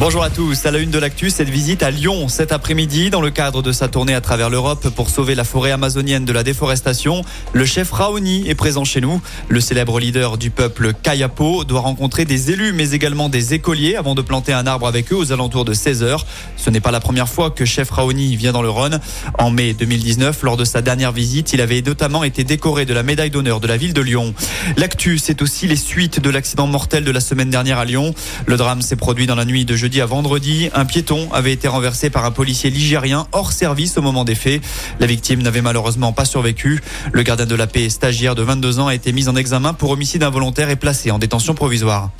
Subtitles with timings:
[0.00, 0.64] Bonjour à tous.
[0.64, 3.70] À la une de l'actu, cette visite à Lyon cet après-midi dans le cadre de
[3.70, 7.22] sa tournée à travers l'Europe pour sauver la forêt amazonienne de la déforestation.
[7.52, 9.20] Le chef Raoni est présent chez nous.
[9.50, 14.14] Le célèbre leader du peuple Kayapo doit rencontrer des élus mais également des écoliers avant
[14.14, 16.24] de planter un arbre avec eux aux alentours de 16 heures.
[16.56, 19.00] Ce n'est pas la première fois que chef Raoni vient dans le Rhône.
[19.38, 23.02] En mai 2019, lors de sa dernière visite, il avait notamment été décoré de la
[23.02, 24.32] médaille d'honneur de la ville de Lyon.
[24.78, 28.14] L'actu, c'est aussi les suites de l'accident mortel de la semaine dernière à Lyon.
[28.46, 30.70] Le drame s'est produit dans la nuit de jeudi à vendredi.
[30.74, 34.62] Un piéton avait été renversé par un policier ligérien hors service au moment des faits.
[35.00, 36.80] La victime n'avait malheureusement pas survécu.
[37.12, 39.90] Le gardien de la paix stagiaire de 22 ans a été mis en examen pour
[39.90, 42.10] homicide involontaire et placé en détention provisoire.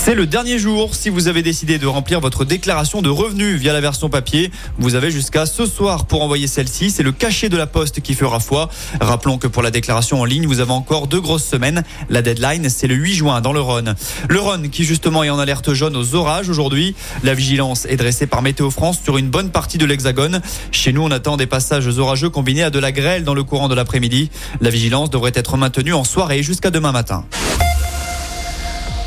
[0.00, 0.94] C'est le dernier jour.
[0.94, 4.94] Si vous avez décidé de remplir votre déclaration de revenus via la version papier, vous
[4.94, 6.90] avez jusqu'à ce soir pour envoyer celle-ci.
[6.90, 8.70] C'est le cachet de la poste qui fera foi.
[9.00, 11.82] Rappelons que pour la déclaration en ligne, vous avez encore deux grosses semaines.
[12.08, 13.96] La deadline, c'est le 8 juin dans le Rhône.
[14.28, 16.94] Le Rhône qui justement est en alerte jaune aux orages aujourd'hui.
[17.24, 20.40] La vigilance est dressée par Météo France sur une bonne partie de l'Hexagone.
[20.70, 23.68] Chez nous, on attend des passages orageux combinés à de la grêle dans le courant
[23.68, 24.30] de l'après-midi.
[24.60, 27.24] La vigilance devrait être maintenue en soirée jusqu'à demain matin.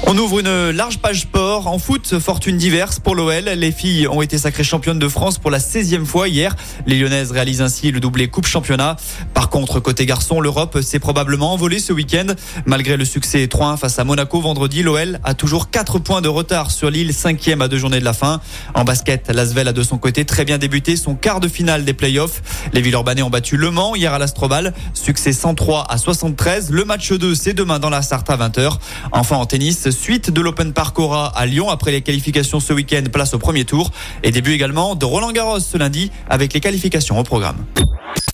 [0.08, 1.68] On ouvre une large page sport.
[1.68, 3.46] En foot, fortune diverse pour l'OL.
[3.46, 6.56] Les filles ont été sacrées championnes de France pour la 16e fois hier.
[6.86, 8.98] Les Lyonnaises réalisent ainsi le doublé Coupe Championnat.
[9.34, 12.28] Par contre, côté garçon, l'Europe s'est probablement envolée ce week-end.
[12.66, 16.72] Malgré le succès 3-1 face à Monaco vendredi, l'OL a toujours 4 points de retard
[16.72, 18.42] sur Lille, 5e à deux journées de la fin.
[18.74, 21.94] En basket, l'Asvel a de son côté très bien débuté son quart de finale des
[21.94, 22.42] playoffs.
[22.74, 24.74] Les Villeurbanais ont battu Le Mans hier à l'Astrobal.
[24.94, 26.72] Succès 103 à 73.
[26.72, 28.78] Le match 2, c'est demain dans la Sarthe à 20h.
[29.12, 33.04] Enfin, en tennis, suite de l'Open Park Aura à Lyon après les qualifications ce week-end,
[33.12, 33.92] place au premier tour.
[34.24, 37.58] Et début également de Roland Garros ce lundi avec les qualifications au programme.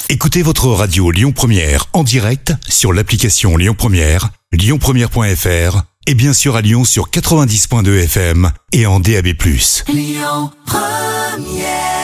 [0.09, 6.55] Écoutez votre radio Lyon Première en direct sur l'application Lyon Première, lyonpremière.fr et bien sûr
[6.55, 9.27] à Lyon sur 90.2 FM et en DAB+.
[9.89, 11.96] Lyon Première